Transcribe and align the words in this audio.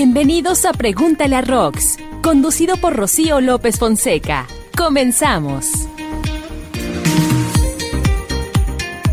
Bienvenidos 0.00 0.64
a 0.64 0.72
Pregúntale 0.72 1.34
a 1.34 1.40
Rox, 1.40 1.96
conducido 2.22 2.76
por 2.76 2.94
Rocío 2.94 3.40
López 3.40 3.80
Fonseca. 3.80 4.46
Comenzamos. 4.76 5.88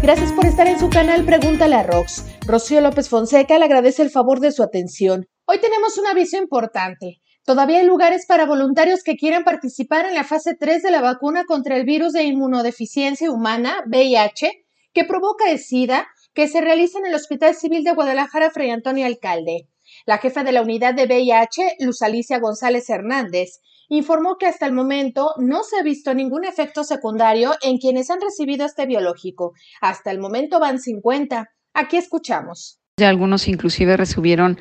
Gracias 0.04 0.32
por 0.34 0.46
estar 0.46 0.68
en 0.68 0.80
su 0.80 0.92
canal 0.92 1.26
Pregúntale 1.26 1.74
a 1.74 1.82
Rox. 1.82 2.26
Rocío 2.46 2.82
López 2.82 3.10
Fonseca 3.10 3.58
le 3.58 3.66
agradece 3.66 4.04
el 4.04 4.12
favor 4.12 4.40
de 4.42 4.52
su 4.52 4.62
atención. 4.62 5.26
Hoy 5.46 5.60
tenemos 5.60 5.98
un 5.98 6.06
aviso 6.06 6.38
importante. 6.38 7.20
Todavía 7.46 7.80
hay 7.80 7.88
lugares 7.88 8.28
para 8.28 8.46
voluntarios 8.46 9.02
que 9.02 9.16
quieran 9.16 9.44
participar 9.44 10.06
en 10.06 10.14
la 10.14 10.24
fase 10.24 10.54
3 10.54 10.84
de 10.84 10.92
la 10.92 11.02
vacuna 11.02 11.46
contra 11.46 11.78
el 11.78 11.86
virus 11.86 12.14
de 12.14 12.26
inmunodeficiencia 12.26 13.32
humana, 13.32 13.84
VIH, 13.88 14.52
que 14.94 15.04
provoca 15.04 15.50
el 15.50 15.58
SIDA, 15.58 16.08
que 16.36 16.48
se 16.48 16.62
realiza 16.62 17.00
en 17.00 17.08
el 17.08 17.16
Hospital 17.16 17.56
Civil 17.56 17.84
de 17.84 17.96
Guadalajara 17.96 18.52
Fray 18.52 18.70
Antonio 18.70 19.08
Alcalde. 19.08 19.68
La 20.06 20.18
jefa 20.18 20.44
de 20.44 20.52
la 20.52 20.62
unidad 20.62 20.94
de 20.94 21.06
VIH, 21.06 21.78
Luz 21.80 22.02
Alicia 22.02 22.40
González 22.40 22.90
Hernández, 22.90 23.62
informó 23.90 24.38
que 24.38 24.48
hasta 24.48 24.66
el 24.66 24.74
momento 24.74 25.32
no 25.38 25.64
se 25.64 25.78
ha 25.78 25.84
visto 25.84 26.14
ningún 26.14 26.46
efecto 26.46 26.84
secundario 26.84 27.54
en 27.62 27.78
quienes 27.78 28.10
han 28.10 28.22
recibido 28.22 28.66
este 28.66 28.86
biológico. 28.86 29.54
Hasta 29.82 30.12
el 30.12 30.20
momento 30.20 30.60
van 30.60 30.80
50. 30.80 31.50
Aquí 31.74 31.98
escuchamos. 31.98 32.80
Ya 32.98 33.10
algunos 33.10 33.48
inclusive 33.48 33.98
recibieron 33.98 34.58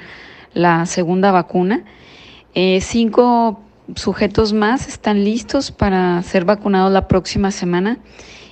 la 0.52 0.86
segunda 0.86 1.32
vacuna. 1.32 1.84
Eh, 2.54 2.80
cinco 2.80 3.60
sujetos 3.94 4.52
más 4.52 4.88
están 4.88 5.24
listos 5.24 5.70
para 5.70 6.22
ser 6.22 6.44
vacunados 6.44 6.92
la 6.92 7.06
próxima 7.06 7.50
semana 7.50 7.98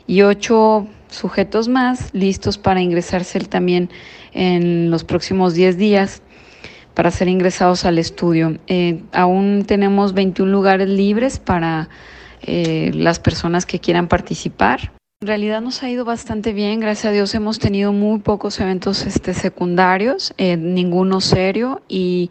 y 0.07 0.23
ocho 0.23 0.87
sujetos 1.09 1.69
más 1.69 2.13
listos 2.13 2.59
para 2.59 2.81
ingresarse 2.81 3.39
también 3.41 3.91
en 4.33 4.91
los 4.91 5.05
próximos 5.05 5.55
10 5.55 5.77
días 5.77 6.23
para 6.95 7.11
ser 7.11 7.29
ingresados 7.29 7.85
al 7.85 7.99
estudio. 7.99 8.59
Eh, 8.67 9.03
aún 9.13 9.65
tenemos 9.67 10.15
21 10.15 10.51
lugares 10.51 10.89
libres 10.89 11.39
para 11.39 11.89
eh, 12.43 12.91
las 12.95 13.19
personas 13.19 13.67
que 13.67 13.79
quieran 13.79 14.09
participar. 14.09 14.93
En 15.21 15.29
realidad 15.29 15.61
nos 15.61 15.83
ha 15.85 15.89
ido 15.89 16.05
bastante 16.05 16.53
bien, 16.53 16.81
gracias 16.81 17.07
a 17.07 17.11
Dios 17.13 17.33
hemos 17.35 17.61
tenido 17.61 17.93
muy 17.93 18.19
pocos 18.19 18.59
eventos 18.59 19.07
este, 19.07 19.35
secundarios, 19.35 20.35
eh, 20.37 20.57
ninguno 20.57 21.21
serio 21.21 21.83
y 21.87 22.31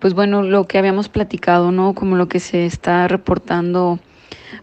pues 0.00 0.14
bueno, 0.14 0.42
lo 0.42 0.66
que 0.66 0.78
habíamos 0.78 1.08
platicado, 1.08 1.70
¿no? 1.70 1.94
Como 1.94 2.16
lo 2.16 2.26
que 2.26 2.40
se 2.40 2.66
está 2.66 3.06
reportando 3.06 4.00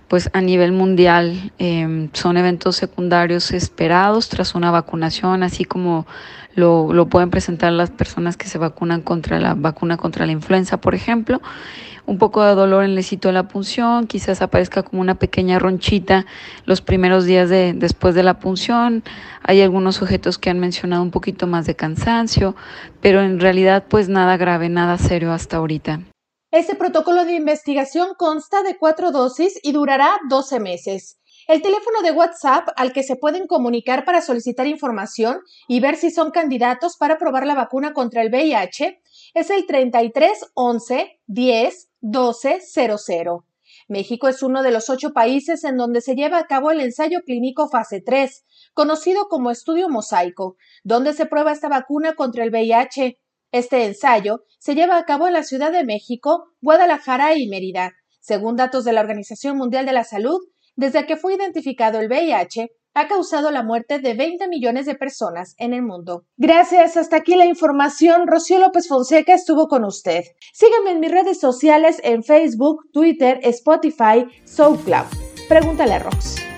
pues 0.08 0.30
a 0.34 0.42
nivel 0.42 0.72
mundial 0.72 1.52
em, 1.60 2.10
son 2.14 2.38
eventos 2.38 2.76
secundarios 2.76 3.52
esperados 3.52 4.30
tras 4.30 4.56
una 4.56 4.72
vacunación, 4.72 5.44
así 5.44 5.66
como 5.66 6.08
lo, 6.56 6.94
lo, 6.94 7.08
pueden 7.08 7.30
presentar 7.30 7.72
las 7.72 7.92
personas 7.92 8.36
que 8.38 8.48
se 8.48 8.58
vacunan 8.58 9.02
contra 9.02 9.40
la 9.40 9.54
vacuna 9.54 9.98
contra 9.98 10.26
la 10.26 10.32
influenza, 10.32 10.82
por 10.82 10.96
ejemplo. 10.96 11.42
Un 12.10 12.18
poco 12.18 12.44
de 12.44 12.56
dolor 12.56 12.86
en 12.86 12.98
el 12.98 13.04
sitio 13.04 13.28
de 13.28 13.36
la 13.36 13.48
punción, 13.48 14.08
quizás 14.08 14.42
aparezca 14.42 14.82
como 14.82 15.00
una 15.00 15.14
pequeña 15.14 15.60
ronchita 15.60 16.26
los 16.66 16.82
primeros 16.82 17.26
días 17.26 17.52
de, 17.52 17.74
después 17.74 18.16
de 18.16 18.24
la 18.24 18.40
punción. 18.40 19.04
Hay 19.44 19.62
algunos 19.62 19.98
sujetos 19.98 20.40
que 20.40 20.50
han 20.50 20.60
mencionado 20.60 21.04
un 21.04 21.12
poquito 21.12 21.46
más 21.46 21.68
de 21.68 21.76
cansancio, 21.76 22.56
pero 23.00 23.22
en 23.22 23.40
realidad 23.40 23.84
pues 23.88 24.10
nada 24.10 24.38
grave, 24.38 24.70
nada 24.70 24.98
serio 24.98 25.32
hasta 25.32 25.58
ahorita. 25.58 26.00
Este 26.52 26.74
protocolo 26.74 27.26
de 27.26 27.34
investigación 27.34 28.16
consta 28.18 28.64
de 28.64 28.76
cuatro 28.76 29.12
dosis 29.12 29.60
y 29.62 29.72
durará 29.72 30.20
12 30.30 30.60
meses. 30.60 31.20
El 31.48 31.62
teléfono 31.62 32.02
de 32.02 32.12
WhatsApp 32.12 32.70
al 32.76 32.92
que 32.92 33.04
se 33.04 33.16
pueden 33.16 33.46
comunicar 33.46 34.04
para 34.04 34.22
solicitar 34.22 34.66
información 34.66 35.42
y 35.68 35.80
ver 35.80 35.96
si 35.96 36.10
son 36.10 36.32
candidatos 36.32 36.98
para 36.98 37.20
probar 37.20 37.46
la 37.46 37.54
vacuna 37.54 37.94
contra 37.94 38.24
el 38.24 38.32
VIH 38.32 39.00
es 39.36 39.50
el 39.52 39.68
33 39.68 40.52
11 40.56 41.20
10 41.28 41.90
12 42.02 42.62
00. 42.62 43.46
México 43.88 44.28
es 44.28 44.42
uno 44.42 44.64
de 44.64 44.72
los 44.72 44.90
ocho 44.90 45.14
países 45.14 45.64
en 45.64 45.78
donde 45.78 46.02
se 46.02 46.16
lleva 46.16 46.40
a 46.40 46.48
cabo 46.48 46.72
el 46.72 46.82
ensayo 46.82 47.22
clínico 47.26 47.70
fase 47.70 48.02
3, 48.02 48.46
conocido 48.74 49.28
como 49.28 49.52
estudio 49.52 49.88
mosaico, 49.88 50.58
donde 50.84 51.14
se 51.14 51.28
prueba 51.28 51.52
esta 51.52 51.70
vacuna 51.70 52.16
contra 52.16 52.44
el 52.44 52.50
VIH. 52.50 53.20
Este 53.52 53.86
ensayo 53.86 54.44
se 54.60 54.76
lleva 54.76 54.98
a 54.98 55.06
cabo 55.06 55.28
en 55.28 55.34
la 55.34 55.44
Ciudad 55.44 55.72
de 55.72 55.84
México, 55.84 56.52
Guadalajara 56.62 57.36
y 57.36 57.48
Mérida. 57.48 57.94
Según 58.20 58.56
datos 58.56 58.86
de 58.86 58.94
la 58.94 59.02
Organización 59.02 59.58
Mundial 59.58 59.86
de 59.86 59.94
la 59.94 60.04
Salud, 60.04 60.40
desde 60.76 61.06
que 61.06 61.18
fue 61.18 61.34
identificado 61.36 62.00
el 62.00 62.08
VIH, 62.08 62.70
ha 62.94 63.08
causado 63.08 63.52
la 63.52 63.64
muerte 63.64 64.00
de 64.00 64.14
20 64.14 64.48
millones 64.48 64.86
de 64.86 64.96
personas 64.96 65.56
en 65.58 65.74
el 65.74 65.82
mundo. 65.82 66.26
Gracias, 66.38 66.98
hasta 66.98 67.18
aquí 67.18 67.36
la 67.36 67.46
información. 67.46 68.28
Rocío 68.28 68.60
López 68.60 68.88
Fonseca 68.88 69.34
estuvo 69.34 69.68
con 69.68 69.84
usted. 69.84 70.24
Sígueme 70.54 70.92
en 70.92 71.00
mis 71.00 71.12
redes 71.12 71.40
sociales 71.40 72.00
en 72.04 72.24
Facebook, 72.24 72.84
Twitter, 72.94 73.40
Spotify, 73.44 74.26
SoundCloud. 74.46 75.08
Pregúntale 75.48 75.94
a 75.94 76.00
Rox. 76.00 76.49